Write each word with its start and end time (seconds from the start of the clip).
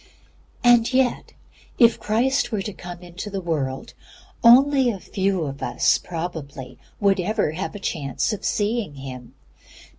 '"And 0.63 0.91
yet, 0.91 1.33
if 1.77 1.99
Christ 1.99 2.51
were 2.51 2.63
to 2.63 2.73
come 2.73 3.01
into 3.03 3.29
the 3.29 3.39
world 3.39 3.93
again, 4.43 4.99
few 4.99 5.43
of 5.45 5.61
us 5.61 5.99
probably 5.99 6.79
would 6.99 7.19
ever 7.19 7.51
have 7.51 7.75
a 7.75 7.79
chance 7.79 8.33
of 8.33 8.43
seeing 8.43 8.95
Him. 8.95 9.35